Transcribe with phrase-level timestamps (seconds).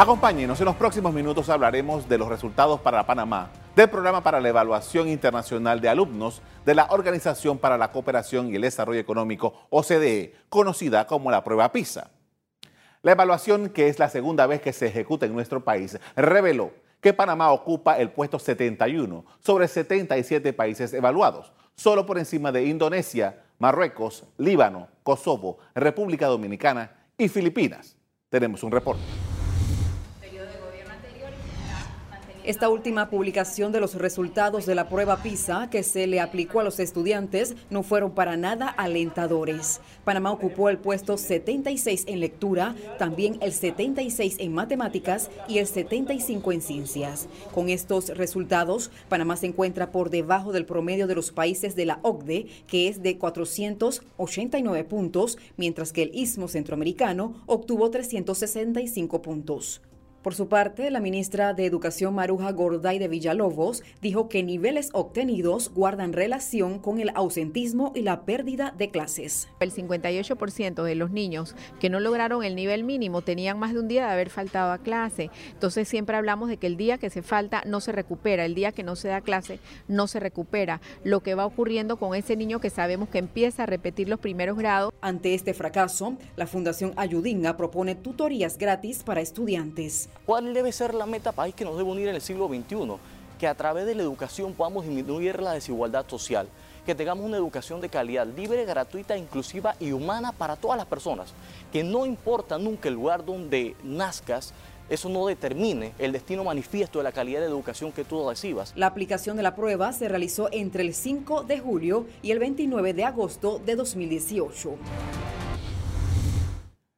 [0.00, 4.48] Acompáñenos, en los próximos minutos hablaremos de los resultados para Panamá del Programa para la
[4.48, 10.34] Evaluación Internacional de Alumnos de la Organización para la Cooperación y el Desarrollo Económico, OCDE,
[10.48, 12.12] conocida como la prueba PISA.
[13.02, 16.70] La evaluación, que es la segunda vez que se ejecuta en nuestro país, reveló
[17.02, 23.42] que Panamá ocupa el puesto 71 sobre 77 países evaluados, solo por encima de Indonesia,
[23.58, 27.98] Marruecos, Líbano, Kosovo, República Dominicana y Filipinas.
[28.30, 29.02] Tenemos un reporte.
[32.50, 36.64] Esta última publicación de los resultados de la prueba PISA que se le aplicó a
[36.64, 39.80] los estudiantes no fueron para nada alentadores.
[40.02, 46.50] Panamá ocupó el puesto 76 en lectura, también el 76 en matemáticas y el 75
[46.50, 47.28] en ciencias.
[47.54, 52.00] Con estos resultados, Panamá se encuentra por debajo del promedio de los países de la
[52.02, 59.82] OCDE, que es de 489 puntos, mientras que el Istmo Centroamericano obtuvo 365 puntos.
[60.22, 65.72] Por su parte, la ministra de Educación Maruja Gorday de Villalobos dijo que niveles obtenidos
[65.72, 69.48] guardan relación con el ausentismo y la pérdida de clases.
[69.60, 73.88] El 58% de los niños que no lograron el nivel mínimo tenían más de un
[73.88, 75.30] día de haber faltado a clase.
[75.52, 78.72] Entonces siempre hablamos de que el día que se falta no se recupera, el día
[78.72, 79.58] que no se da clase
[79.88, 80.82] no se recupera.
[81.02, 84.58] Lo que va ocurriendo con ese niño que sabemos que empieza a repetir los primeros
[84.58, 84.92] grados.
[85.00, 90.09] Ante este fracaso, la Fundación Ayudinga propone tutorías gratis para estudiantes.
[90.26, 92.96] ¿Cuál debe ser la meta país que nos debe unir en el siglo XXI?
[93.38, 96.48] Que a través de la educación podamos disminuir la desigualdad social,
[96.86, 101.32] que tengamos una educación de calidad, libre, gratuita, inclusiva y humana para todas las personas,
[101.72, 104.52] que no importa nunca el lugar donde nazcas,
[104.90, 108.72] eso no determine el destino manifiesto de la calidad de educación que tú recibas.
[108.76, 112.92] La aplicación de la prueba se realizó entre el 5 de julio y el 29
[112.92, 114.76] de agosto de 2018.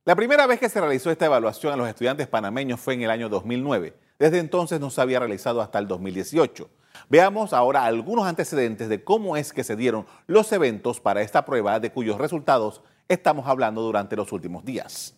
[0.04, 3.10] La primera vez que se realizó esta evaluación a los estudiantes panameños fue en el
[3.12, 3.94] año 2009.
[4.18, 6.68] Desde entonces no se había realizado hasta el 2018.
[7.08, 11.78] Veamos ahora algunos antecedentes de cómo es que se dieron los eventos para esta prueba
[11.78, 15.14] de cuyos resultados estamos hablando durante los últimos días.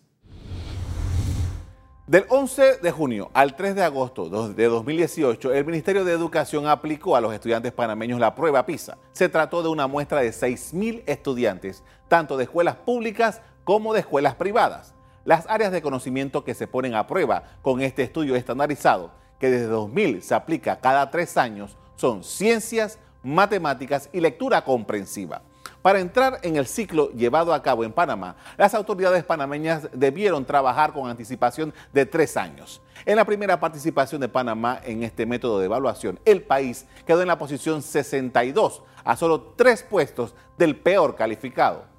[2.06, 7.16] Del 11 de junio al 3 de agosto de 2018, el Ministerio de Educación aplicó
[7.16, 8.98] a los estudiantes panameños la prueba PISA.
[9.12, 14.34] Se trató de una muestra de 6.000 estudiantes, tanto de escuelas públicas como de escuelas
[14.34, 14.94] privadas.
[15.24, 19.10] Las áreas de conocimiento que se ponen a prueba con este estudio estandarizado,
[19.40, 25.42] que desde 2000 se aplica cada tres años, son ciencias, matemáticas y lectura comprensiva.
[25.80, 30.94] Para entrar en el ciclo llevado a cabo en Panamá, las autoridades panameñas debieron trabajar
[30.94, 32.80] con anticipación de tres años.
[33.04, 37.28] En la primera participación de Panamá en este método de evaluación, el país quedó en
[37.28, 41.93] la posición 62, a solo tres puestos del peor calificado.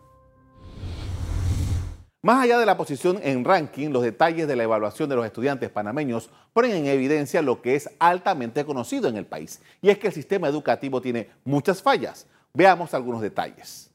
[2.26, 5.70] Más allá de la posición en ranking, los detalles de la evaluación de los estudiantes
[5.70, 10.08] panameños ponen en evidencia lo que es altamente conocido en el país, y es que
[10.08, 12.26] el sistema educativo tiene muchas fallas.
[12.52, 13.92] Veamos algunos detalles.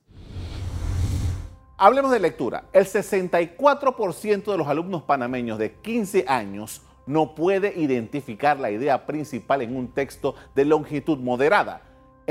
[1.77, 2.67] Hablemos de lectura.
[2.73, 9.63] El 64% de los alumnos panameños de 15 años no puede identificar la idea principal
[9.63, 11.83] en un texto de longitud moderada,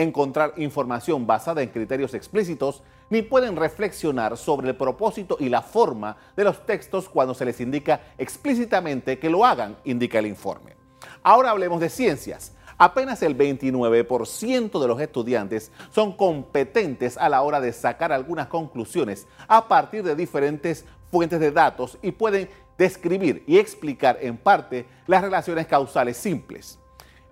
[0.04, 6.16] encontrar información basada en criterios explícitos ni pueden reflexionar sobre el propósito y la forma
[6.38, 10.76] de los textos cuando se les indica explícitamente que lo hagan, indica el informe.
[11.24, 12.54] Ahora hablemos de ciencias.
[12.78, 19.28] Apenas el 29% de los estudiantes son competentes a la hora de sacar algunas conclusiones
[19.50, 25.22] a partir de diferentes fuentes de datos y pueden describir y explicar en parte las
[25.22, 26.80] relaciones causales simples.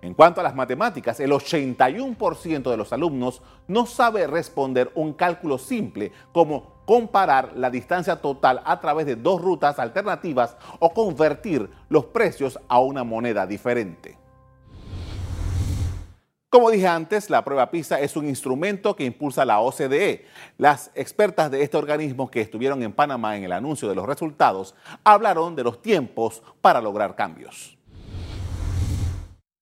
[0.00, 5.58] En cuanto a las matemáticas, el 81% de los alumnos no sabe responder un cálculo
[5.58, 12.06] simple como comparar la distancia total a través de dos rutas alternativas o convertir los
[12.06, 14.16] precios a una moneda diferente.
[16.50, 20.24] Como dije antes, la prueba PISA es un instrumento que impulsa la OCDE.
[20.56, 24.74] Las expertas de este organismo que estuvieron en Panamá en el anuncio de los resultados
[25.04, 27.77] hablaron de los tiempos para lograr cambios.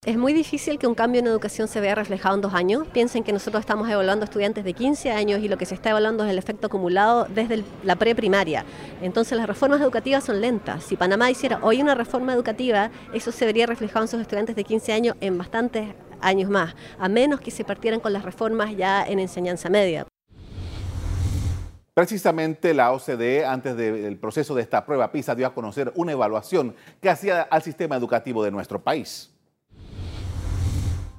[0.06, 2.86] Es muy difícil que un cambio en educación se vea reflejado en dos años.
[2.92, 6.24] Piensen que nosotros estamos evaluando estudiantes de 15 años y lo que se está evaluando
[6.24, 8.64] es el efecto acumulado desde la preprimaria.
[9.02, 10.84] Entonces las reformas educativas son lentas.
[10.84, 14.62] Si Panamá hiciera hoy una reforma educativa, eso se vería reflejado en sus estudiantes de
[14.62, 15.88] 15 años en bastantes
[16.20, 20.06] años más, a menos que se partieran con las reformas ya en enseñanza media.
[21.94, 26.76] Precisamente la OCDE, antes del proceso de esta prueba PISA, dio a conocer una evaluación
[27.00, 29.32] que hacía al sistema educativo de nuestro país.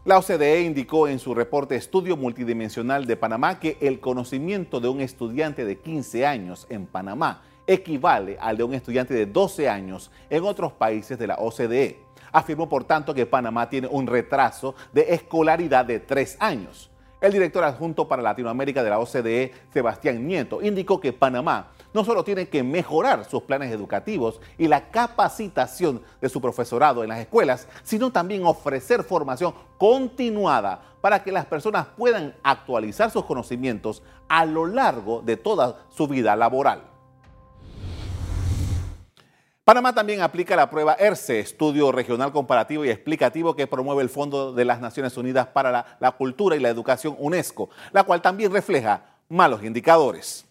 [0.08, 5.02] La OCDE indicó en su reporte Estudio Multidimensional de Panamá que el conocimiento de un
[5.02, 10.46] estudiante de 15 años en Panamá equivale al de un estudiante de 12 años en
[10.46, 12.00] otros países de la OCDE.
[12.32, 16.90] Afirmó, por tanto, que Panamá tiene un retraso de escolaridad de tres años.
[17.20, 22.24] El director adjunto para Latinoamérica de la OCDE, Sebastián Nieto, indicó que Panamá no solo
[22.24, 27.68] tiene que mejorar sus planes educativos y la capacitación de su profesorado en las escuelas,
[27.84, 34.66] sino también ofrecer formación continuada para que las personas puedan actualizar sus conocimientos a lo
[34.66, 36.82] largo de toda su vida laboral.
[39.68, 44.54] Panamá también aplica la prueba ERCE, Estudio Regional Comparativo y Explicativo que promueve el Fondo
[44.54, 48.54] de las Naciones Unidas para la, la Cultura y la Educación UNESCO, la cual también
[48.54, 50.47] refleja malos indicadores.